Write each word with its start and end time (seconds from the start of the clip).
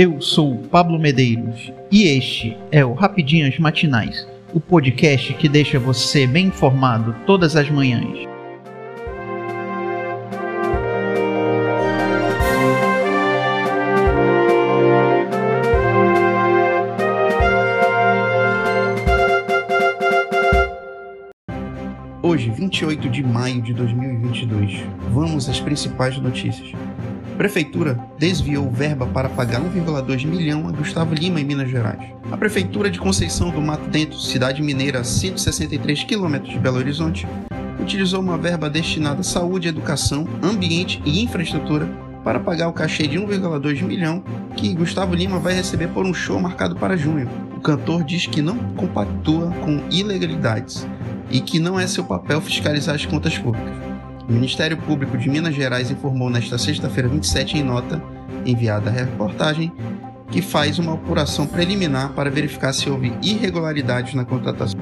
Eu 0.00 0.20
sou 0.20 0.58
Pablo 0.70 0.96
Medeiros 0.96 1.72
e 1.90 2.04
este 2.04 2.56
é 2.70 2.84
o 2.84 2.92
Rapidinhas 2.92 3.58
Matinais, 3.58 4.28
o 4.54 4.60
podcast 4.60 5.34
que 5.34 5.48
deixa 5.48 5.76
você 5.76 6.24
bem 6.24 6.46
informado 6.46 7.16
todas 7.26 7.56
as 7.56 7.68
manhãs. 7.68 8.16
Hoje, 22.22 22.50
28 22.50 23.08
de 23.08 23.24
maio 23.24 23.60
de 23.60 23.74
2022, 23.74 24.80
vamos 25.10 25.48
às 25.48 25.58
principais 25.58 26.16
notícias. 26.18 26.70
Prefeitura 27.38 27.96
desviou 28.18 28.68
verba 28.68 29.06
para 29.06 29.28
pagar 29.28 29.60
1,2 29.60 30.26
milhão 30.26 30.66
a 30.66 30.72
Gustavo 30.72 31.14
Lima 31.14 31.40
em 31.40 31.44
Minas 31.44 31.70
Gerais. 31.70 32.12
A 32.32 32.36
Prefeitura 32.36 32.90
de 32.90 32.98
Conceição 32.98 33.50
do 33.50 33.62
Mato 33.62 33.88
Dentro, 33.88 34.18
cidade 34.18 34.60
mineira 34.60 34.98
a 34.98 35.04
163 35.04 36.02
quilômetros 36.02 36.52
de 36.52 36.58
Belo 36.58 36.78
Horizonte, 36.78 37.28
utilizou 37.80 38.20
uma 38.20 38.36
verba 38.36 38.68
destinada 38.68 39.20
à 39.20 39.22
saúde, 39.22 39.68
educação, 39.68 40.26
ambiente 40.42 41.00
e 41.04 41.22
infraestrutura 41.22 41.86
para 42.24 42.40
pagar 42.40 42.66
o 42.66 42.72
cachê 42.72 43.06
de 43.06 43.20
1,2 43.20 43.84
milhão 43.84 44.20
que 44.56 44.74
Gustavo 44.74 45.14
Lima 45.14 45.38
vai 45.38 45.54
receber 45.54 45.86
por 45.90 46.04
um 46.04 46.12
show 46.12 46.40
marcado 46.40 46.74
para 46.74 46.96
junho. 46.96 47.30
O 47.56 47.60
cantor 47.60 48.02
diz 48.02 48.26
que 48.26 48.42
não 48.42 48.58
compactua 48.74 49.52
com 49.64 49.80
ilegalidades 49.92 50.88
e 51.30 51.40
que 51.40 51.60
não 51.60 51.78
é 51.78 51.86
seu 51.86 52.02
papel 52.02 52.40
fiscalizar 52.40 52.96
as 52.96 53.06
contas 53.06 53.38
públicas. 53.38 53.87
O 54.28 54.32
Ministério 54.32 54.76
Público 54.76 55.16
de 55.16 55.26
Minas 55.30 55.54
Gerais 55.54 55.90
informou 55.90 56.28
nesta 56.28 56.58
sexta-feira 56.58 57.08
27 57.08 57.56
em 57.56 57.62
nota 57.62 58.02
enviada 58.44 58.90
à 58.90 58.92
reportagem 58.92 59.72
que 60.30 60.42
faz 60.42 60.78
uma 60.78 60.92
apuração 60.92 61.46
preliminar 61.46 62.12
para 62.12 62.30
verificar 62.30 62.74
se 62.74 62.90
houve 62.90 63.10
irregularidades 63.22 64.12
na 64.12 64.26
contratação. 64.26 64.78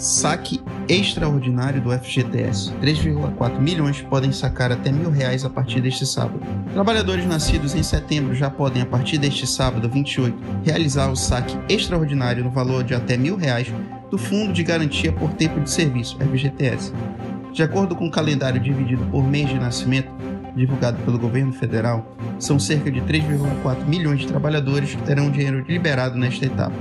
Saque 0.00 0.62
extraordinário 0.88 1.78
do 1.82 1.92
FGTS. 1.92 2.72
3,4 2.80 3.60
milhões 3.60 4.00
podem 4.00 4.32
sacar 4.32 4.72
até 4.72 4.90
mil 4.90 5.10
reais 5.10 5.44
a 5.44 5.50
partir 5.50 5.82
deste 5.82 6.06
sábado. 6.06 6.40
Trabalhadores 6.72 7.26
nascidos 7.26 7.74
em 7.74 7.82
setembro 7.82 8.34
já 8.34 8.48
podem, 8.48 8.80
a 8.80 8.86
partir 8.86 9.18
deste 9.18 9.46
sábado, 9.46 9.90
28, 9.90 10.34
realizar 10.64 11.10
o 11.10 11.16
saque 11.16 11.54
extraordinário 11.68 12.42
no 12.42 12.50
valor 12.50 12.82
de 12.82 12.94
até 12.94 13.14
mil 13.14 13.36
reais 13.36 13.70
do 14.10 14.16
Fundo 14.16 14.54
de 14.54 14.62
Garantia 14.62 15.12
por 15.12 15.34
Tempo 15.34 15.60
de 15.60 15.70
Serviço, 15.70 16.16
FGTS. 16.16 16.94
De 17.52 17.62
acordo 17.62 17.94
com 17.94 18.06
o 18.06 18.10
calendário 18.10 18.58
dividido 18.58 19.04
por 19.10 19.22
mês 19.22 19.50
de 19.50 19.58
nascimento, 19.58 20.10
divulgado 20.56 20.96
pelo 21.04 21.18
governo 21.18 21.52
federal, 21.52 22.16
são 22.38 22.58
cerca 22.58 22.90
de 22.90 23.02
3,4 23.02 23.84
milhões 23.86 24.20
de 24.20 24.28
trabalhadores 24.28 24.94
que 24.94 25.02
terão 25.02 25.30
dinheiro 25.30 25.62
liberado 25.68 26.16
nesta 26.16 26.46
etapa. 26.46 26.74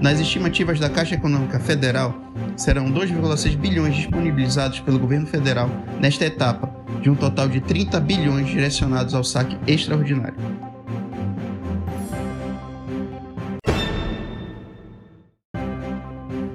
Nas 0.00 0.20
estimativas 0.20 0.78
da 0.78 0.90
Caixa 0.90 1.14
Econômica 1.14 1.58
Federal, 1.58 2.14
serão 2.54 2.92
2,6 2.92 3.56
bilhões 3.56 3.96
disponibilizados 3.96 4.78
pelo 4.80 4.98
governo 4.98 5.26
federal 5.26 5.70
nesta 5.98 6.26
etapa, 6.26 6.70
de 7.00 7.08
um 7.08 7.14
total 7.14 7.48
de 7.48 7.60
30 7.60 7.98
bilhões 8.00 8.46
direcionados 8.46 9.14
ao 9.14 9.24
saque 9.24 9.56
extraordinário. 9.66 10.36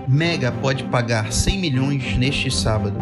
Mega 0.07 0.51
pode 0.51 0.83
pagar 0.83 1.31
100 1.31 1.57
milhões 1.57 2.17
neste 2.17 2.51
sábado. 2.51 2.97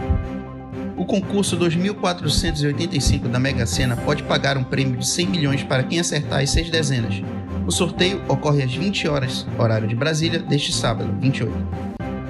O 0.96 1.06
concurso 1.06 1.56
2485 1.58 3.28
da 3.28 3.40
Mega 3.40 3.66
Sena 3.66 3.98
pode 3.98 4.24
pagar 4.24 4.58
um 4.58 4.64
prêmio 4.64 4.98
de 4.98 5.08
100 5.08 5.28
milhões 5.28 5.64
para 5.64 5.84
quem 5.84 6.00
acertar 6.00 6.42
as 6.42 6.50
seis 6.50 6.70
dezenas, 6.70 7.22
o 7.70 7.72
sorteio 7.72 8.20
ocorre 8.28 8.64
às 8.64 8.74
20 8.74 9.08
horas, 9.08 9.46
horário 9.56 9.88
de 9.88 9.96
Brasília, 9.96 10.40
deste 10.40 10.74
sábado, 10.74 11.16
28. 11.22 11.54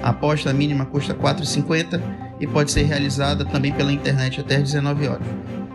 A 0.02 0.10
aposta 0.10 0.52
mínima 0.52 0.84
custa 0.84 1.14
R$ 1.14 1.18
4,50 1.18 1.98
e 2.38 2.46
pode 2.46 2.70
ser 2.70 2.82
realizada 2.82 3.42
também 3.46 3.72
pela 3.72 3.90
internet 3.90 4.38
até 4.38 4.56
às 4.56 4.64
19 4.64 5.08
horas. 5.08 5.26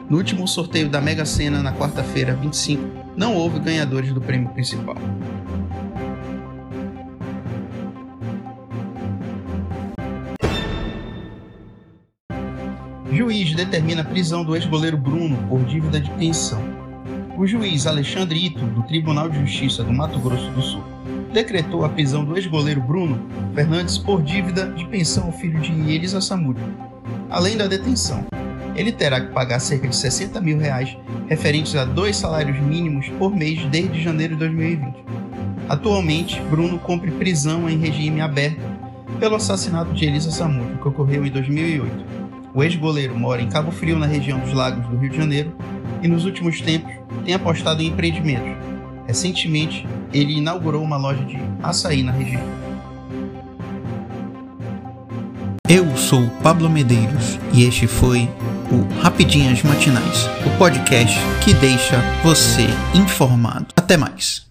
No 0.07 0.17
último 0.17 0.47
sorteio 0.47 0.87
da 0.87 1.01
Mega 1.01 1.25
Sena, 1.25 1.63
na 1.63 1.73
quarta-feira, 1.73 2.35
25, 2.35 2.83
não 3.17 3.33
houve 3.33 3.57
ganhadores 3.59 4.13
do 4.13 4.21
prêmio 4.21 4.49
principal. 4.49 4.97
Juiz 13.11 13.55
determina 13.55 14.03
a 14.03 14.05
prisão 14.05 14.45
do 14.45 14.55
ex-goleiro 14.55 14.97
Bruno 14.97 15.35
por 15.49 15.65
dívida 15.65 15.99
de 15.99 16.11
pensão 16.11 16.74
o 17.37 17.45
juiz 17.45 17.85
Alexandre 17.85 18.45
Ito, 18.45 18.65
do 18.67 18.83
Tribunal 18.83 19.29
de 19.29 19.39
Justiça 19.39 19.83
do 19.83 19.91
Mato 19.91 20.19
Grosso 20.19 20.49
do 20.51 20.61
Sul, 20.61 20.83
decretou 21.33 21.83
a 21.83 21.89
prisão 21.89 22.23
do 22.23 22.37
ex-goleiro 22.37 22.81
Bruno 22.81 23.19
Fernandes 23.53 23.97
por 23.97 24.21
dívida 24.21 24.67
de 24.69 24.85
pensão 24.87 25.25
ao 25.25 25.31
filho 25.33 25.59
de 25.59 25.71
Elisa 25.71 26.21
Samúdio. 26.21 26.63
Além 27.29 27.57
da 27.57 27.67
detenção, 27.67 28.25
ele 28.75 28.91
terá 28.91 29.19
que 29.19 29.33
pagar 29.33 29.59
cerca 29.59 29.87
de 29.87 29.95
60 29.95 30.39
mil 30.39 30.57
reais 30.57 30.97
referentes 31.27 31.75
a 31.75 31.83
dois 31.83 32.15
salários 32.15 32.59
mínimos 32.59 33.09
por 33.19 33.35
mês 33.35 33.65
desde 33.65 34.01
janeiro 34.01 34.33
de 34.33 34.39
2020. 34.39 34.95
Atualmente, 35.67 36.39
Bruno 36.49 36.79
cumpre 36.79 37.11
prisão 37.11 37.69
em 37.69 37.77
regime 37.77 38.21
aberto 38.21 38.61
pelo 39.19 39.35
assassinato 39.35 39.93
de 39.93 40.05
Elisa 40.05 40.31
Samúdio, 40.31 40.77
que 40.77 40.87
ocorreu 40.87 41.25
em 41.25 41.31
2008. 41.31 42.05
O 42.53 42.63
ex-goleiro 42.63 43.17
mora 43.17 43.41
em 43.41 43.49
Cabo 43.49 43.71
Frio, 43.71 43.97
na 43.97 44.05
região 44.05 44.39
dos 44.39 44.53
Lagos 44.53 44.87
do 44.87 44.97
Rio 44.97 45.09
de 45.09 45.17
Janeiro, 45.17 45.53
e 46.05 46.07
nos 46.07 46.23
últimos 46.23 46.61
tempos 46.61 46.93
tem 47.25 47.33
apostado 47.33 47.81
em 47.81 47.87
empreendimentos. 47.87 48.55
Recentemente, 49.07 49.87
ele 50.13 50.37
inaugurou 50.37 50.83
uma 50.83 50.97
loja 50.97 51.25
de 51.25 51.37
açaí 51.63 52.03
na 52.03 52.11
região. 52.11 52.43
Eu 55.67 55.97
sou 55.97 56.29
Pablo 56.43 56.69
Medeiros 56.69 57.39
e 57.51 57.63
este 57.63 57.87
foi 57.87 58.29
o 58.71 59.01
Rapidinhas 59.01 59.63
Matinais, 59.63 60.29
o 60.45 60.57
podcast 60.59 61.17
que 61.43 61.55
deixa 61.55 61.99
você 62.23 62.67
informado. 62.93 63.65
Até 63.75 63.97
mais. 63.97 64.44